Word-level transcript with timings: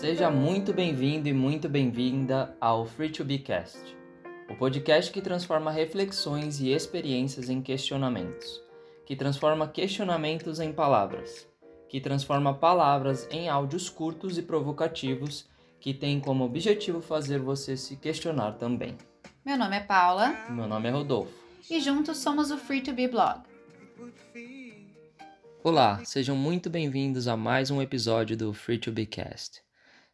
Seja 0.00 0.30
muito 0.30 0.72
bem-vindo 0.72 1.28
e 1.28 1.32
muito 1.34 1.68
bem-vinda 1.68 2.56
ao 2.58 2.86
Free 2.86 3.10
to 3.10 3.22
Be 3.22 3.36
Cast, 3.36 3.94
o 4.48 4.54
podcast 4.54 5.12
que 5.12 5.20
transforma 5.20 5.70
reflexões 5.70 6.58
e 6.58 6.70
experiências 6.70 7.50
em 7.50 7.60
questionamentos, 7.60 8.62
que 9.04 9.14
transforma 9.14 9.68
questionamentos 9.68 10.58
em 10.58 10.72
palavras, 10.72 11.46
que 11.86 12.00
transforma 12.00 12.54
palavras 12.54 13.28
em 13.30 13.50
áudios 13.50 13.90
curtos 13.90 14.38
e 14.38 14.42
provocativos 14.42 15.46
que 15.78 15.92
tem 15.92 16.18
como 16.18 16.44
objetivo 16.44 17.02
fazer 17.02 17.38
você 17.38 17.76
se 17.76 17.94
questionar 17.96 18.52
também. 18.52 18.96
Meu 19.44 19.58
nome 19.58 19.76
é 19.76 19.80
Paula. 19.80 20.34
Meu 20.48 20.66
nome 20.66 20.88
é 20.88 20.92
Rodolfo. 20.92 21.34
E 21.70 21.78
juntos 21.78 22.16
somos 22.16 22.50
o 22.50 22.56
Free 22.56 22.80
to 22.80 22.94
Be 22.94 23.06
Blog. 23.06 23.42
Olá, 25.62 26.02
sejam 26.06 26.34
muito 26.34 26.70
bem-vindos 26.70 27.28
a 27.28 27.36
mais 27.36 27.70
um 27.70 27.82
episódio 27.82 28.34
do 28.34 28.54
Free 28.54 28.78
to 28.78 28.90
Be 28.90 29.04
Cast. 29.04 29.60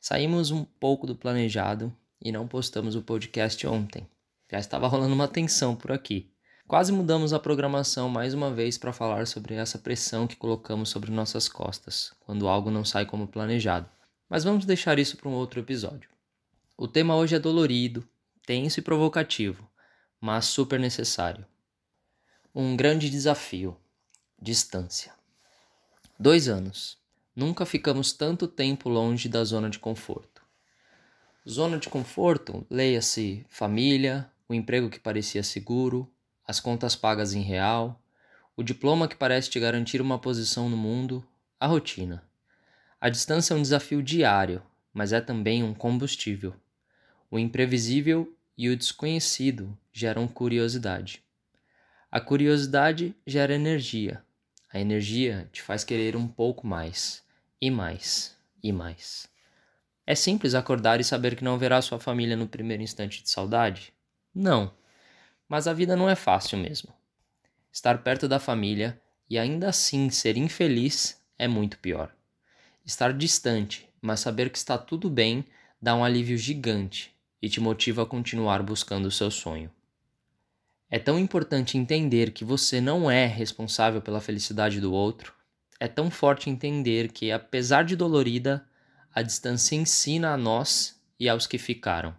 Saímos 0.00 0.50
um 0.50 0.64
pouco 0.64 1.06
do 1.06 1.16
planejado 1.16 1.94
e 2.20 2.30
não 2.30 2.46
postamos 2.46 2.94
o 2.94 3.02
podcast 3.02 3.66
ontem. 3.66 4.08
Já 4.50 4.58
estava 4.58 4.86
rolando 4.86 5.14
uma 5.14 5.28
tensão 5.28 5.74
por 5.74 5.90
aqui. 5.90 6.30
Quase 6.68 6.92
mudamos 6.92 7.32
a 7.32 7.38
programação 7.38 8.08
mais 8.08 8.34
uma 8.34 8.52
vez 8.52 8.76
para 8.76 8.92
falar 8.92 9.26
sobre 9.26 9.54
essa 9.54 9.78
pressão 9.78 10.26
que 10.26 10.36
colocamos 10.36 10.88
sobre 10.88 11.10
nossas 11.10 11.48
costas 11.48 12.12
quando 12.20 12.48
algo 12.48 12.70
não 12.70 12.84
sai 12.84 13.06
como 13.06 13.28
planejado. 13.28 13.88
Mas 14.28 14.42
vamos 14.42 14.64
deixar 14.64 14.98
isso 14.98 15.16
para 15.16 15.28
um 15.28 15.34
outro 15.34 15.60
episódio. 15.60 16.10
O 16.76 16.88
tema 16.88 17.16
hoje 17.16 17.36
é 17.36 17.38
dolorido, 17.38 18.06
tenso 18.44 18.80
e 18.80 18.82
provocativo, 18.82 19.68
mas 20.20 20.46
super 20.46 20.78
necessário. 20.78 21.46
Um 22.54 22.76
grande 22.76 23.08
desafio: 23.08 23.76
distância. 24.40 25.14
Dois 26.18 26.48
anos. 26.48 26.98
Nunca 27.36 27.66
ficamos 27.66 28.14
tanto 28.14 28.48
tempo 28.48 28.88
longe 28.88 29.28
da 29.28 29.44
zona 29.44 29.68
de 29.68 29.78
conforto. 29.78 30.40
Zona 31.46 31.78
de 31.78 31.86
conforto, 31.86 32.66
leia-se 32.70 33.44
família, 33.50 34.26
o 34.48 34.54
emprego 34.54 34.88
que 34.88 34.98
parecia 34.98 35.42
seguro, 35.42 36.10
as 36.48 36.60
contas 36.60 36.96
pagas 36.96 37.34
em 37.34 37.42
real, 37.42 38.00
o 38.56 38.62
diploma 38.62 39.06
que 39.06 39.14
parece 39.14 39.50
te 39.50 39.60
garantir 39.60 40.00
uma 40.00 40.18
posição 40.18 40.70
no 40.70 40.78
mundo, 40.78 41.22
a 41.60 41.66
rotina. 41.66 42.24
A 42.98 43.10
distância 43.10 43.52
é 43.52 43.56
um 43.58 43.60
desafio 43.60 44.02
diário, 44.02 44.62
mas 44.90 45.12
é 45.12 45.20
também 45.20 45.62
um 45.62 45.74
combustível. 45.74 46.54
O 47.30 47.38
imprevisível 47.38 48.34
e 48.56 48.70
o 48.70 48.76
desconhecido 48.76 49.76
geram 49.92 50.26
curiosidade. 50.26 51.22
A 52.10 52.18
curiosidade 52.18 53.14
gera 53.26 53.54
energia. 53.54 54.24
A 54.72 54.80
energia 54.80 55.50
te 55.52 55.60
faz 55.60 55.84
querer 55.84 56.16
um 56.16 56.26
pouco 56.26 56.66
mais, 56.66 57.25
e 57.60 57.70
mais, 57.70 58.36
e 58.62 58.72
mais. 58.72 59.28
É 60.06 60.14
simples 60.14 60.54
acordar 60.54 61.00
e 61.00 61.04
saber 61.04 61.34
que 61.34 61.44
não 61.44 61.58
verá 61.58 61.82
sua 61.82 61.98
família 61.98 62.36
no 62.36 62.46
primeiro 62.46 62.82
instante 62.82 63.22
de 63.22 63.30
saudade? 63.30 63.92
Não. 64.34 64.72
Mas 65.48 65.66
a 65.66 65.72
vida 65.72 65.96
não 65.96 66.08
é 66.08 66.14
fácil 66.14 66.58
mesmo. 66.58 66.92
Estar 67.72 68.02
perto 68.02 68.28
da 68.28 68.38
família 68.38 69.00
e 69.28 69.38
ainda 69.38 69.68
assim 69.68 70.08
ser 70.10 70.36
infeliz 70.36 71.20
é 71.38 71.48
muito 71.48 71.78
pior. 71.78 72.14
Estar 72.84 73.12
distante, 73.12 73.88
mas 74.00 74.20
saber 74.20 74.50
que 74.50 74.58
está 74.58 74.78
tudo 74.78 75.10
bem, 75.10 75.44
dá 75.82 75.94
um 75.94 76.04
alívio 76.04 76.38
gigante 76.38 77.14
e 77.42 77.48
te 77.48 77.60
motiva 77.60 78.02
a 78.02 78.06
continuar 78.06 78.62
buscando 78.62 79.06
o 79.06 79.10
seu 79.10 79.30
sonho. 79.30 79.70
É 80.88 80.98
tão 80.98 81.18
importante 81.18 81.76
entender 81.76 82.30
que 82.30 82.44
você 82.44 82.80
não 82.80 83.10
é 83.10 83.26
responsável 83.26 84.00
pela 84.00 84.20
felicidade 84.20 84.80
do 84.80 84.92
outro. 84.92 85.34
É 85.78 85.86
tão 85.88 86.10
forte 86.10 86.48
entender 86.48 87.12
que, 87.12 87.30
apesar 87.30 87.84
de 87.84 87.96
dolorida, 87.96 88.66
a 89.14 89.22
distância 89.22 89.76
ensina 89.76 90.32
a 90.32 90.36
nós 90.36 91.00
e 91.18 91.28
aos 91.28 91.46
que 91.46 91.58
ficaram. 91.58 92.14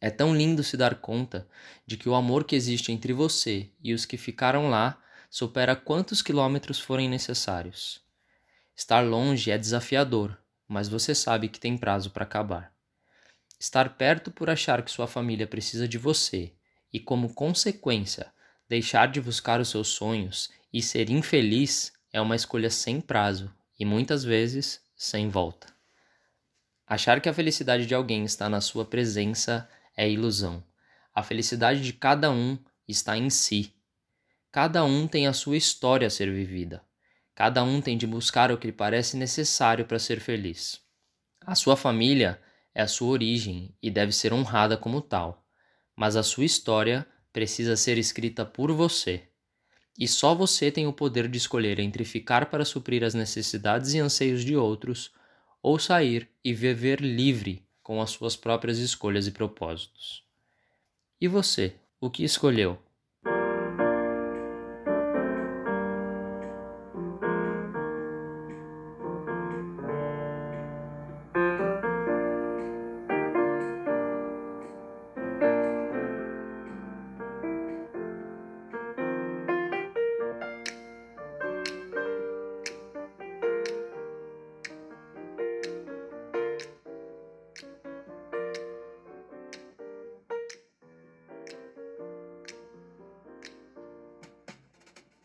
É 0.00 0.10
tão 0.10 0.36
lindo 0.36 0.62
se 0.62 0.76
dar 0.76 0.96
conta 0.96 1.48
de 1.86 1.96
que 1.96 2.08
o 2.08 2.14
amor 2.14 2.44
que 2.44 2.54
existe 2.54 2.92
entre 2.92 3.14
você 3.14 3.70
e 3.82 3.94
os 3.94 4.04
que 4.04 4.18
ficaram 4.18 4.68
lá 4.68 5.02
supera 5.30 5.74
quantos 5.74 6.20
quilômetros 6.20 6.78
forem 6.78 7.08
necessários. 7.08 8.02
Estar 8.76 9.00
longe 9.00 9.50
é 9.50 9.56
desafiador, 9.56 10.38
mas 10.68 10.88
você 10.88 11.14
sabe 11.14 11.48
que 11.48 11.58
tem 11.58 11.78
prazo 11.78 12.10
para 12.10 12.24
acabar. 12.24 12.70
Estar 13.58 13.96
perto 13.96 14.30
por 14.30 14.50
achar 14.50 14.82
que 14.82 14.90
sua 14.90 15.06
família 15.06 15.46
precisa 15.46 15.88
de 15.88 15.96
você 15.96 16.52
e, 16.92 17.00
como 17.00 17.32
consequência, 17.32 18.30
deixar 18.68 19.08
de 19.08 19.22
buscar 19.22 19.58
os 19.58 19.70
seus 19.70 19.88
sonhos 19.88 20.50
e 20.70 20.82
ser 20.82 21.08
infeliz 21.08 21.93
é 22.14 22.20
uma 22.20 22.36
escolha 22.36 22.70
sem 22.70 23.00
prazo 23.00 23.52
e 23.76 23.84
muitas 23.84 24.22
vezes 24.22 24.80
sem 24.94 25.28
volta. 25.28 25.66
Achar 26.86 27.20
que 27.20 27.28
a 27.28 27.34
felicidade 27.34 27.86
de 27.86 27.94
alguém 27.94 28.24
está 28.24 28.48
na 28.48 28.60
sua 28.60 28.84
presença 28.84 29.68
é 29.96 30.08
ilusão. 30.08 30.62
A 31.12 31.24
felicidade 31.24 31.80
de 31.80 31.92
cada 31.92 32.30
um 32.30 32.56
está 32.86 33.18
em 33.18 33.28
si. 33.28 33.74
Cada 34.52 34.84
um 34.84 35.08
tem 35.08 35.26
a 35.26 35.32
sua 35.32 35.56
história 35.56 36.06
a 36.06 36.10
ser 36.10 36.32
vivida. 36.32 36.84
Cada 37.34 37.64
um 37.64 37.80
tem 37.80 37.98
de 37.98 38.06
buscar 38.06 38.52
o 38.52 38.58
que 38.58 38.68
lhe 38.68 38.72
parece 38.72 39.16
necessário 39.16 39.84
para 39.84 39.98
ser 39.98 40.20
feliz. 40.20 40.80
A 41.40 41.56
sua 41.56 41.76
família 41.76 42.40
é 42.72 42.82
a 42.82 42.86
sua 42.86 43.08
origem 43.08 43.74
e 43.82 43.90
deve 43.90 44.12
ser 44.12 44.32
honrada 44.32 44.76
como 44.76 45.00
tal, 45.00 45.44
mas 45.96 46.14
a 46.14 46.22
sua 46.22 46.44
história 46.44 47.04
precisa 47.32 47.76
ser 47.76 47.98
escrita 47.98 48.46
por 48.46 48.70
você. 48.70 49.33
E 49.98 50.08
só 50.08 50.34
você 50.34 50.70
tem 50.70 50.86
o 50.86 50.92
poder 50.92 51.28
de 51.28 51.38
escolher 51.38 51.78
entre 51.78 52.04
ficar 52.04 52.46
para 52.50 52.64
suprir 52.64 53.04
as 53.04 53.14
necessidades 53.14 53.94
e 53.94 54.00
anseios 54.00 54.44
de 54.44 54.56
outros 54.56 55.12
ou 55.62 55.78
sair 55.78 56.28
e 56.44 56.52
viver 56.52 57.00
livre 57.00 57.64
com 57.82 58.00
as 58.02 58.10
suas 58.10 58.34
próprias 58.34 58.78
escolhas 58.78 59.26
e 59.26 59.30
propósitos. 59.30 60.24
E 61.20 61.28
você, 61.28 61.74
o 62.00 62.10
que 62.10 62.24
escolheu? 62.24 62.78